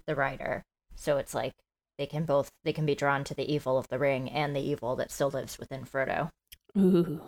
[0.06, 0.62] the rider.
[0.96, 1.52] So it's like
[1.96, 4.60] they can both they can be drawn to the evil of the ring and the
[4.60, 6.28] evil that still lives within Frodo.
[6.76, 7.20] Ooh,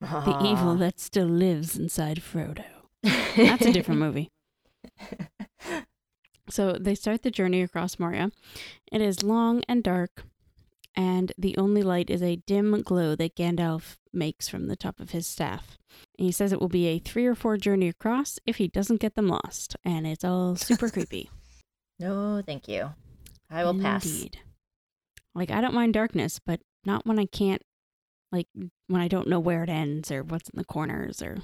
[0.00, 2.64] the evil that still lives inside Frodo.
[3.02, 4.28] That's a different movie.
[6.50, 8.30] So they start the journey across Moria.
[8.92, 10.24] It is long and dark,
[10.94, 15.10] and the only light is a dim glow that Gandalf makes from the top of
[15.10, 15.78] his staff.
[16.18, 19.00] And he says it will be a three or four journey across if he doesn't
[19.00, 21.30] get them lost, and it's all super creepy.
[21.98, 22.90] no, thank you.
[23.50, 24.04] I will pass.
[24.04, 24.38] Indeed.
[25.34, 27.62] Like I don't mind darkness, but not when I can't,
[28.30, 28.48] like
[28.86, 31.38] when I don't know where it ends or what's in the corners or.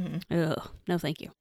[0.00, 0.22] Mhm.
[0.30, 1.32] Ugh, no, thank you.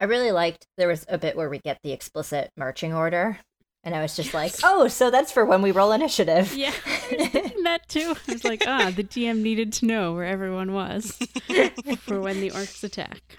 [0.00, 3.38] I really liked there was a bit where we get the explicit marching order,
[3.82, 6.54] and I was just like, oh, so that's for when we roll initiative.
[6.54, 8.14] Yeah, I was thinking that too.
[8.28, 11.12] I was like, ah, the DM needed to know where everyone was
[12.00, 13.38] for when the orcs attack.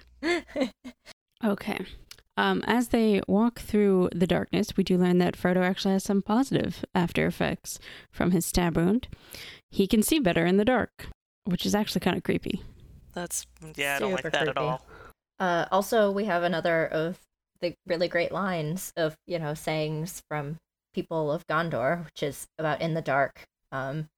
[1.42, 1.86] Okay.
[2.36, 6.22] Um, as they walk through the darkness, we do learn that Frodo actually has some
[6.22, 7.78] positive after effects
[8.10, 9.08] from his stab wound.
[9.70, 11.08] He can see better in the dark,
[11.44, 12.62] which is actually kind of creepy.
[13.12, 13.46] That's
[13.76, 14.86] yeah, I don't like Super that at all.
[15.40, 17.18] Uh, also, we have another of
[17.60, 20.58] the really great lines of you know sayings from
[20.94, 23.44] people of Gondor, which is about in the dark.
[23.72, 24.08] Um,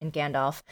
[0.00, 0.62] and Gandalf,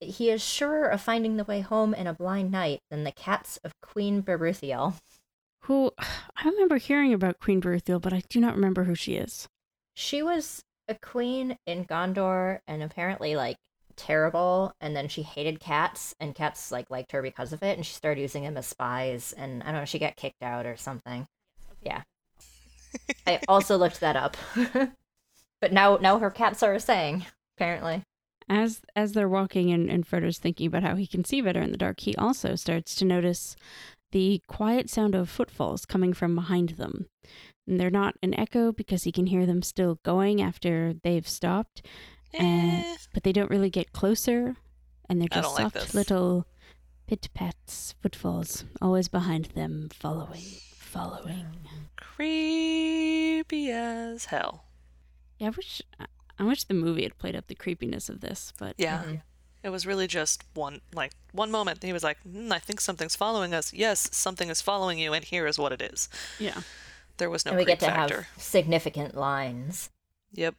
[0.00, 3.58] he is surer of finding the way home in a blind night than the cats
[3.64, 4.94] of Queen Beruthiel.
[5.62, 9.48] Who I remember hearing about Queen Beruthiel, but I do not remember who she is.
[9.94, 13.56] She was a queen in Gondor, and apparently like
[14.00, 14.74] terrible.
[14.80, 17.94] And then she hated cats, and cats like liked her because of it, and she
[17.94, 19.32] started using them as spies.
[19.36, 21.26] And I don't know, she got kicked out or something.
[21.82, 22.02] Yeah.
[23.26, 24.36] I also looked that up.
[25.60, 28.02] but now now her cats are a saying, apparently.
[28.48, 31.70] As as they're walking and, and Frodo's thinking about how he can see better in
[31.70, 33.54] the dark, he also starts to notice
[34.12, 37.06] the quiet sound of footfalls coming from behind them.
[37.66, 41.86] And they're not an echo because he can hear them still going after they've stopped,
[42.34, 44.56] Eh, but they don't really get closer.
[45.08, 46.46] And they're just don't like soft little
[47.08, 50.44] pit pats, footfalls, always behind them, following,
[50.76, 51.46] following.
[51.96, 54.64] creepy as hell.
[55.38, 55.82] Yeah, I wish
[56.38, 59.02] I wish the movie had played up the creepiness of this, but Yeah.
[59.02, 59.22] Mhm.
[59.62, 61.82] It was really just one like one moment.
[61.82, 65.24] He was like, mm, "I think something's following us." Yes, something is following you, and
[65.24, 66.08] here is what it is.
[66.38, 66.62] yeah.
[67.18, 68.22] There was no and we creep get to factor.
[68.22, 69.90] have significant lines.
[70.32, 70.54] Yep.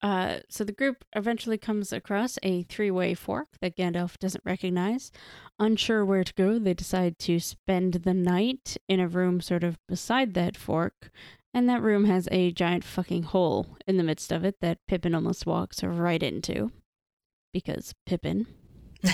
[0.00, 5.10] Uh, so the group eventually comes across a three-way fork that Gandalf doesn't recognize.
[5.58, 9.78] Unsure where to go, they decide to spend the night in a room sort of
[9.88, 11.10] beside that fork,
[11.52, 15.14] and that room has a giant fucking hole in the midst of it that Pippin
[15.14, 16.70] almost walks right into,
[17.52, 18.46] because Pippin.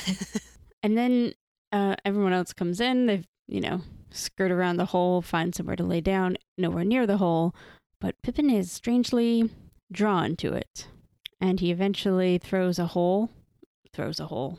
[0.85, 1.33] And then
[1.73, 3.07] uh, everyone else comes in.
[3.07, 7.17] They've, you know, skirt around the hole, find somewhere to lay down, nowhere near the
[7.17, 7.55] hole.
[8.03, 9.51] But Pippin is strangely
[9.95, 10.89] drawn to it.
[11.41, 13.31] And he eventually throws a hole.
[13.93, 14.59] Throws a hole.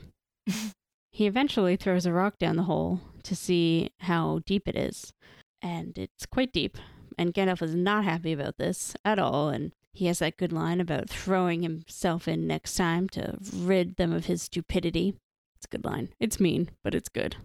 [1.11, 5.13] he eventually throws a rock down the hole to see how deep it is.
[5.61, 6.77] And it's quite deep.
[7.17, 9.49] And Gandalf is not happy about this at all.
[9.49, 14.11] And he has that good line about throwing himself in next time to rid them
[14.11, 15.15] of his stupidity.
[15.55, 16.09] It's a good line.
[16.19, 17.37] It's mean, but it's good.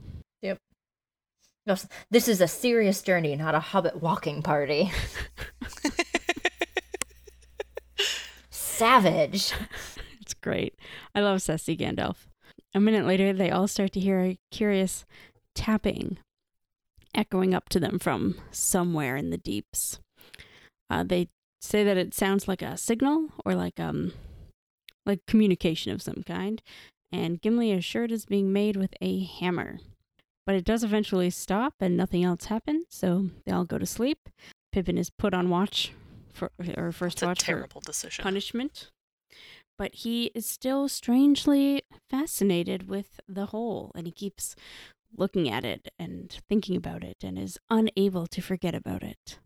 [1.67, 4.91] Yes, This is a serious journey, not a hobbit walking party.
[8.81, 9.53] Savage.
[10.23, 10.75] It's great.
[11.15, 12.29] I love Sassy Gandalf.
[12.73, 15.05] A minute later, they all start to hear a curious
[15.55, 16.19] tapping
[17.15, 19.99] echoing up to them from somewhere in the deeps.
[20.89, 21.29] Uh, they
[21.61, 24.13] say that it sounds like a signal or like um
[25.05, 26.63] like communication of some kind,
[27.13, 29.81] and Gimli is sure it is being made with a hammer.
[30.47, 34.29] But it does eventually stop and nothing else happens, so they all go to sleep.
[34.73, 35.93] Pippin is put on watch
[36.33, 38.23] for or first It's a watch for terrible decision.
[38.23, 38.91] punishment.
[39.79, 44.55] But he is still strangely fascinated with the hole and he keeps
[45.17, 49.39] looking at it and thinking about it and is unable to forget about it.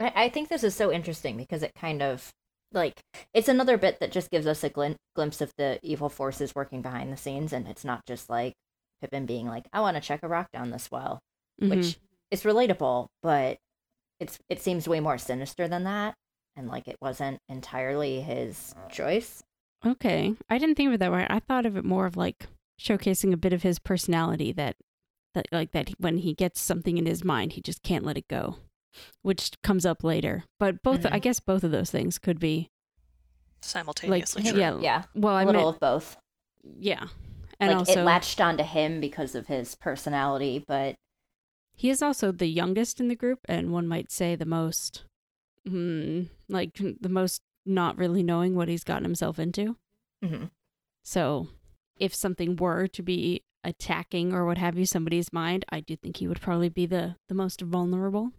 [0.00, 2.32] I, I think this is so interesting because it kind of
[2.72, 3.00] like
[3.32, 6.82] it's another bit that just gives us a glin- glimpse of the evil forces working
[6.82, 8.52] behind the scenes, and it's not just like
[9.00, 11.18] Pippin being like, "I want to check a rock down this well,"
[11.62, 11.70] Mhm.
[11.70, 11.96] which
[12.30, 13.56] is relatable, but
[14.20, 16.14] it's it seems way more sinister than that,
[16.56, 19.42] and like it wasn't entirely his choice.
[19.86, 20.34] Okay.
[20.50, 21.26] I didn't think of it that way.
[21.30, 22.46] I thought of it more of like
[22.80, 24.76] showcasing a bit of his personality that
[25.34, 28.26] that like that when he gets something in his mind, he just can't let it
[28.28, 28.56] go,
[29.22, 30.44] which comes up later.
[30.58, 31.22] But both I Mhm.
[31.22, 32.68] guess both of those things could be
[33.60, 34.60] Simultaneously Like, true.
[34.60, 34.78] yeah.
[34.80, 36.16] Yeah, well, a I little meant of both.
[36.62, 37.06] yeah.
[37.60, 40.94] And like also it latched onto him because of his personality, but
[41.78, 45.04] He is also the youngest in the group, and one might say the most,
[45.66, 49.76] mm, like the most not really knowing what he's gotten himself into.
[50.24, 50.50] mhm.
[51.04, 51.48] So,
[51.96, 56.16] if something were to be attacking or what have you somebody's mind, I do think
[56.16, 58.32] he would probably be the the most vulnerable.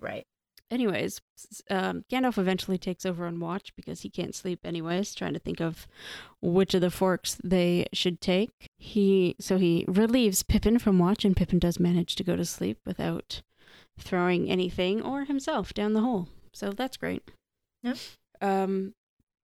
[0.00, 0.26] right.
[0.70, 1.20] Anyways,
[1.68, 5.60] um, Gandalf eventually takes over on watch because he can't sleep anyways, trying to think
[5.60, 5.88] of
[6.40, 8.68] which of the forks they should take.
[8.78, 12.78] He so he relieves Pippin from watch, and Pippin does manage to go to sleep
[12.86, 13.42] without
[13.98, 16.28] throwing anything or himself down the hole.
[16.52, 17.22] So that's great.
[17.82, 17.96] Yep.
[18.40, 18.94] Um,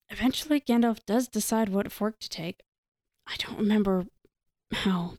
[0.09, 2.61] eventually Gandalf does decide what fork to take.
[3.27, 4.07] I don't remember
[4.73, 5.13] how.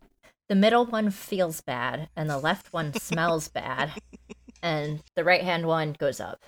[0.48, 3.92] The middle one feels bad, and the left one smells bad,
[4.64, 6.42] and the right hand one goes up.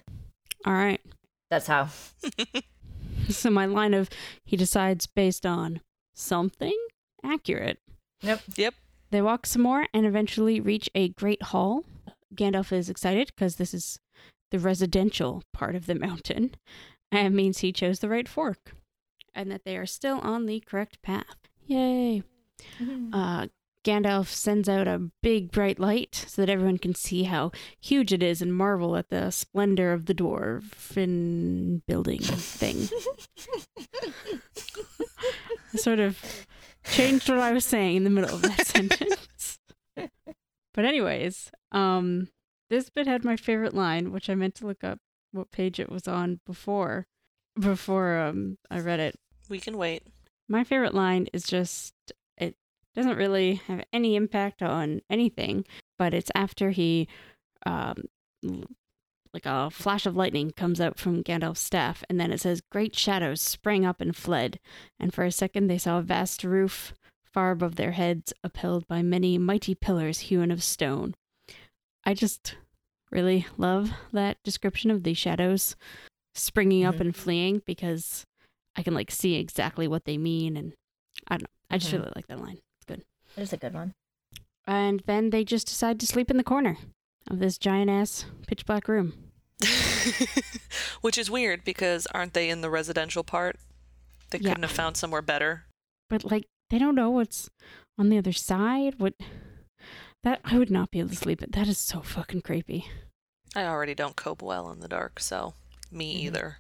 [0.64, 1.00] All right.
[1.50, 1.88] That's how.
[3.29, 4.09] So my line of
[4.44, 5.81] he decides based on
[6.14, 6.76] something
[7.24, 7.81] accurate.
[8.22, 8.40] Yep.
[8.55, 8.74] Yep.
[9.11, 11.85] They walk some more and eventually reach a great hall.
[12.35, 13.98] Gandalf is excited because this is
[14.52, 16.55] the residential part of the mountain
[17.12, 18.74] and means he chose the right fork
[19.35, 21.37] and that they are still on the correct path.
[21.66, 22.22] Yay.
[23.12, 23.48] Uh,
[23.87, 28.20] Gandalf sends out a big bright light so that everyone can see how huge it
[28.20, 32.88] is and marvel at the splendor of the dwarven building thing.
[35.72, 36.46] I sort of
[36.83, 39.61] changed what I was saying in the middle of that sentence.
[40.75, 42.29] But anyways, um
[42.68, 44.99] this bit had my favorite line, which I meant to look up
[45.31, 47.07] what page it was on before
[47.59, 49.14] before um I read it.
[49.49, 50.03] We can wait.
[50.49, 51.94] My favorite line is just
[52.97, 55.65] doesn't really have any impact on anything,
[55.99, 57.07] but it's after he
[57.65, 58.05] um
[59.35, 62.97] like a flash of lightning comes out from Gandalf's staff, and then it says, Great
[62.97, 64.59] shadows sprang up and fled.
[64.99, 69.03] And for a second, they saw a vast roof far above their heads, upheld by
[69.03, 71.15] many mighty pillars hewn of stone.
[72.05, 72.57] I just
[73.11, 75.77] really love that description of the shadows
[76.35, 77.01] springing up Mhm.
[77.01, 78.25] and fleeing because
[78.75, 80.57] I can like see exactly what they mean.
[80.57, 80.73] And
[81.29, 81.49] I don't know.
[81.69, 81.99] I just Mhm.
[81.99, 82.59] really like that line.
[83.37, 83.92] That is a good one.
[84.66, 86.77] And then they just decide to sleep in the corner
[87.31, 89.12] of this giant ass pitch black room.
[91.01, 93.57] Which is weird because aren't they in the residential part?
[94.31, 94.51] They Yeah.
[94.51, 95.66] couldn't have found somewhere better.
[96.09, 97.49] but like they don't know what's
[97.99, 98.94] on the other side.
[98.99, 99.14] What
[100.25, 101.42] that I would not be able to sleep.
[101.42, 102.88] It that is so fucking creepy.
[103.55, 105.55] I already don't cope well in the dark, so
[105.90, 106.27] me Mhm.
[106.27, 106.59] either.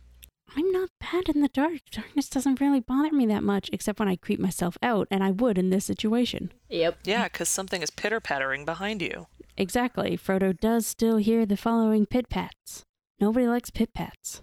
[0.54, 1.80] I'm not bad in the dark.
[1.90, 5.30] Darkness doesn't really bother me that much, except when I creep myself out, and I
[5.30, 6.52] would in this situation.
[6.68, 6.98] Yep.
[7.04, 9.26] Yeah, because something is pitter pattering behind you.
[9.56, 10.16] Exactly.
[10.16, 12.82] Frodo does still hear the following pit pats.
[13.20, 14.42] Nobody likes pit pats.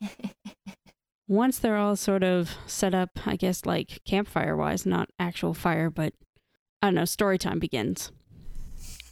[1.28, 5.88] Once they're all sort of set up, I guess like campfire wise, not actual fire,
[5.88, 6.12] but
[6.82, 8.10] I don't know, story time begins.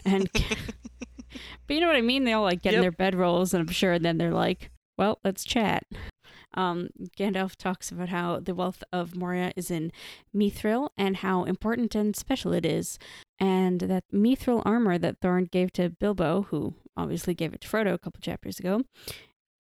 [0.05, 0.29] And
[1.67, 2.25] but you know what I mean?
[2.25, 2.97] They all like get in Yep.
[2.97, 5.85] their bedrolls and I'm sure and then they're like, Well, let's chat.
[6.55, 9.93] Um, Gandalf talks about how the wealth of Moria is in
[10.35, 12.99] Mithril and how important and special it is
[13.43, 17.93] and that mithril armor that Thorin gave to Bilbo, who obviously gave it to Frodo
[17.93, 18.83] a couple chapters ago,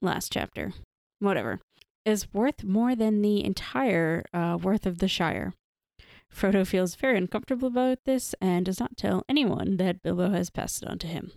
[0.01, 0.73] last chapter,
[1.19, 1.59] whatever,
[2.05, 5.53] is worth more than the entire uh, worth of the Shire.
[6.33, 10.85] Frodo feels very uncomfortable about this and does not tell anyone that Bilbo has passed
[10.85, 11.33] it on to him.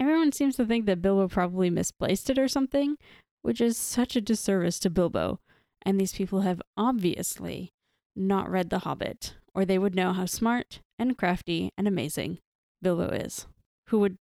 [0.00, 2.98] Everyone seems to think that Bilbo probably misplaced it or something,
[3.42, 5.40] which is such a disservice to Bilbo.
[5.82, 7.72] And these people have obviously
[8.14, 12.38] not read The Hobbit, or they would know how smart and crafty and amazing
[12.82, 13.46] Bilbo is.
[13.88, 14.18] Who would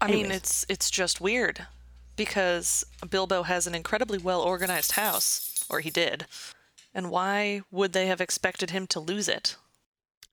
[0.00, 1.66] I mean, it's it's just weird
[2.16, 6.26] because Bilbo has an incredibly well organized house, or he did.
[6.94, 9.56] And why would they have expected him to lose it?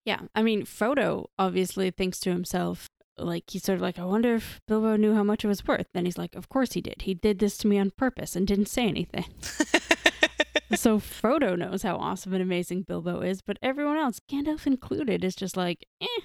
[0.04, 4.36] Yeah, I mean, Frodo obviously thinks to himself, like, he's sort of like, I wonder
[4.36, 5.88] if Bilbo knew how much it was worth.
[5.94, 7.04] Then he's like, Of course he did.
[7.04, 9.26] He did this to me on purpose and didn't say anything.
[10.76, 15.36] so Frodo knows how awesome and amazing Bilbo is, but everyone else, Gandalf included, is
[15.36, 16.22] just like, eh,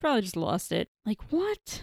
[0.00, 0.88] probably just lost it.
[1.06, 1.82] Like, what?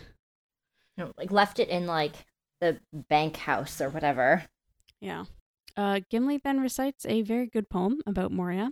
[0.97, 2.13] You know, like left it in like
[2.61, 4.45] the bank house or whatever.
[5.01, 5.25] Yeah.
[5.77, 8.71] Uh, Gimli then recites a very good poem about Moria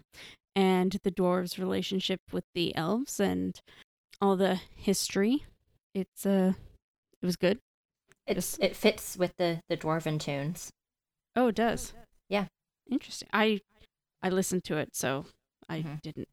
[0.55, 3.61] and the dwarves' relationship with the elves and
[4.19, 5.45] all the history.
[5.97, 6.53] It's uh,
[7.21, 7.57] it was good.
[8.27, 10.69] It's it fits with the the dwarven tunes.
[11.35, 11.93] Oh, it does.
[12.29, 12.45] Yeah.
[12.89, 13.29] Interesting.
[13.33, 13.61] I
[14.21, 15.25] I listened to it, so
[15.67, 16.01] I Mhm.
[16.03, 16.27] didn't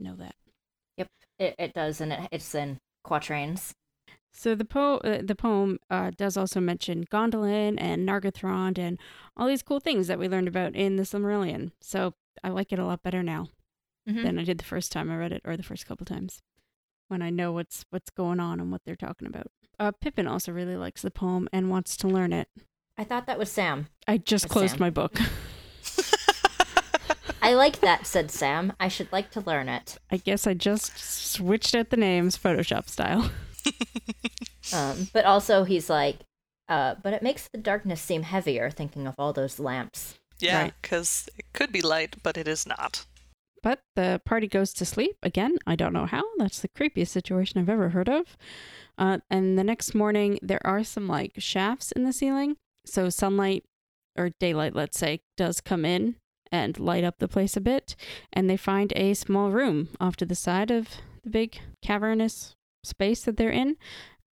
[0.00, 0.34] know that.
[0.96, 1.06] Yep,
[1.38, 3.72] it it does, and it, it's in quatrains.
[4.32, 8.98] So the po- uh, the poem uh, does also mention Gondolin and Nargothrond and
[9.36, 11.70] all these cool things that we learned about in the Silmarillion.
[11.80, 13.48] So I like it a lot better now.
[14.08, 14.22] Mhm.
[14.24, 16.40] than I did the first time I read it, or the first couple times,
[17.10, 19.48] when I know what's what's going on and what they're talking about.
[19.78, 22.48] Uh, Pippin also really likes the poem and wants to learn it.
[22.98, 23.88] I thought that was Sam.
[24.06, 24.80] I just That's closed Sam.
[24.80, 25.18] my book.
[27.42, 28.72] I like that," said Sam.
[28.78, 32.88] "I should like to learn it." I guess I just switched out the names Photoshop
[32.88, 33.30] style.
[34.72, 36.18] Um, but also he's like,
[36.68, 40.18] uh, but it makes the darkness seem heavier thinking of all those lamps.
[40.38, 40.74] Yeah, Right.
[40.80, 43.04] because it could be light, but it is not.
[43.62, 45.56] But the party goes to sleep again.
[45.66, 46.22] I don't know how.
[46.38, 48.36] That's the creepiest situation I've ever heard of.
[48.96, 52.56] Uh, and the next morning, there are some like shafts in the ceiling.
[52.86, 53.64] So sunlight
[54.16, 56.16] or daylight, let's say, does come in
[56.50, 57.96] and light up the place a bit.
[58.32, 60.88] And they find a small room off to the side of
[61.22, 63.76] the big cavernous space that they're in.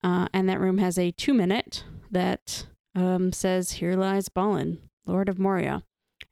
[0.02, 5.28] Uh, and that room has a two minute that um, says, Here lies Balin, Lord
[5.28, 5.82] of Moria.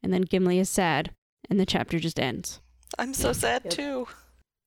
[0.01, 1.11] And then Gimli is sad,
[1.49, 2.61] and the chapter just ends.
[2.97, 3.73] I'm so sad Yep.
[3.73, 4.07] too.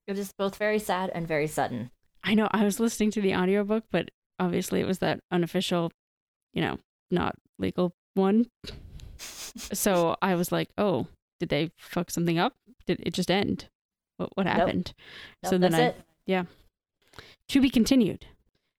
[0.07, 1.91] It was both very sad and very sudden.
[2.25, 5.91] I know I was listening to the audiobook, but obviously it was that unofficial,
[6.53, 6.79] you know,
[7.11, 8.47] not legal one.
[9.73, 11.09] So I was like, "Oh,
[11.41, 12.55] did they fuck something up?
[12.87, 13.67] Did it just end?
[14.17, 14.95] What what happened?"
[15.43, 15.97] Nope, so then that's
[16.29, 16.47] I it.
[17.49, 18.27] to be continued,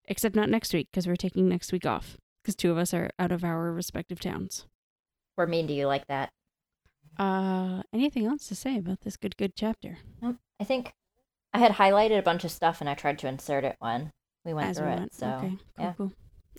[0.06, 3.10] except not next week because we're taking next week off because two of us are
[3.20, 4.66] out of our respective towns.
[5.38, 6.30] We're mean to you like that.
[7.18, 9.98] Uh, anything else to say about this good good chapter?
[10.22, 10.38] Nope.
[10.60, 10.94] I think
[11.54, 14.12] I had highlighted a bunch of stuff and I tried to insert it when
[14.46, 15.14] we went As through we it.
[15.14, 15.94] So okay, cool, yeah.
[15.98, 16.12] cool.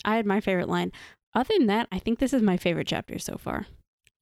[0.05, 0.93] I had my favorite line.
[1.35, 3.67] Other than that, I think this is my favorite chapter so far,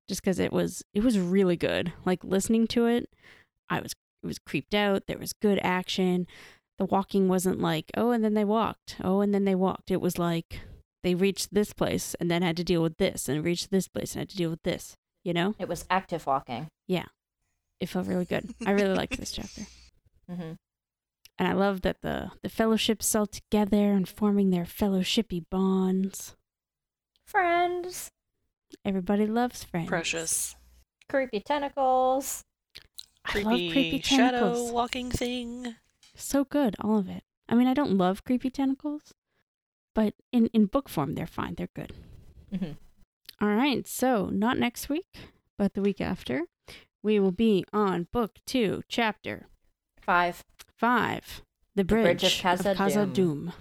[0.09, 1.93] just because it was it was really good.
[2.05, 3.09] Like listening to it,
[3.69, 5.07] I was it was creeped out.
[5.07, 6.27] There was good action.
[6.79, 8.97] The walking wasn't like oh, and then they walked.
[9.03, 9.91] Oh, and then they walked.
[9.91, 10.61] It was like
[11.03, 14.15] they reached this place and then had to deal with this, and reached this place
[14.15, 14.97] and had to deal with this.
[15.25, 16.69] You know, it was active walking.
[16.87, 17.07] Yeah.
[17.79, 18.55] It felt really good.
[18.67, 19.63] I really liked this chapter.
[20.31, 20.53] hmm
[21.39, 26.37] And I love that the the fellowships all together and forming their fellowshipy bonds.
[27.25, 28.11] Friends,
[28.85, 29.89] Everybody loves friends.
[29.89, 30.57] Precious.
[31.09, 32.45] creepy tentacles.
[33.25, 34.07] I love creepy tentacles.
[34.07, 34.73] shadow tentacles.
[34.73, 35.75] walking thing.
[36.15, 37.25] So good, all of it.
[37.49, 39.13] I mean, I don't love creepy tentacles,
[39.95, 41.55] but in in book form, they're fine.
[41.57, 41.93] They're good.
[42.57, 42.73] hmm
[43.41, 45.07] All right, so not next week,
[45.57, 46.43] but the week after,
[47.03, 49.47] we will be on book two, chapter
[50.01, 50.45] Five.
[50.77, 51.43] five,
[51.75, 52.77] the bridge, Bridge of Khazad-dûm.
[52.77, 53.53] Khazad-dûm.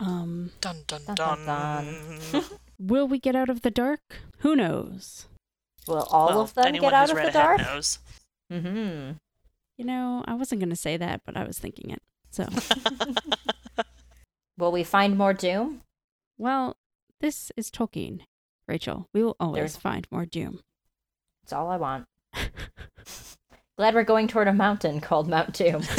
[0.00, 1.46] Um, Dun dun Dun, dun.
[1.46, 2.44] dun, dun.
[2.80, 4.00] will we get out of the dark?
[4.38, 5.26] Who knows?
[5.86, 7.60] Will all Well, of them get out who's of read the ahead dark?
[7.60, 7.98] knows.
[8.52, 9.12] Mm-hmm.
[9.78, 12.02] You know, I wasn't gonna say that, but I was thinking it.
[12.30, 12.48] So,
[14.58, 15.82] Will we find more doom?
[16.38, 16.76] well,
[17.20, 18.20] this is Tolkien,
[18.68, 19.08] Rachel.
[19.12, 20.60] We will always There's- find more doom.
[21.42, 22.06] That's all I want.
[23.76, 25.82] Glad we're going toward a mountain called Mount Doom.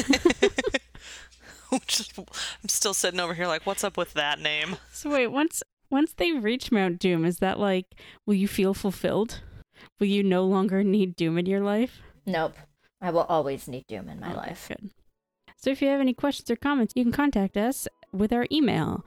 [1.87, 4.77] Just- I'm still sitting over here like, what's up with that name?
[4.91, 5.61] So wait, once
[5.91, 7.85] once they reach Mount Doom, is that like
[8.25, 9.41] will you feel fulfilled?
[9.99, 12.01] Will you no longer need doom in your life?
[12.25, 12.55] nope.
[13.01, 14.65] I will always need doom in my Okay, life.
[14.69, 14.89] Good.
[15.57, 19.05] So if you have any questions or comments, you can contact us with our email,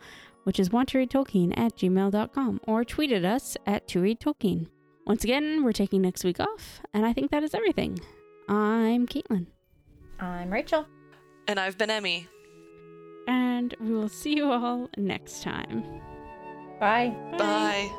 [0.48, 4.18] which is want to read Tolkien at gmail.com, or tweet at us at to read
[4.18, 4.68] Tolkien.
[5.06, 8.00] Once again, we're taking next week off, and I think that is everything.
[8.48, 9.48] I'm Caitlin,
[10.18, 10.86] I'm Rachel.
[11.46, 12.28] And I've been Emmy.
[13.26, 15.84] and we will see you all next time.
[16.80, 17.14] Bye.
[17.36, 17.90] Bye.